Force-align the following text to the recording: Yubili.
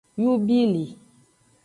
Yubili. 0.21 0.83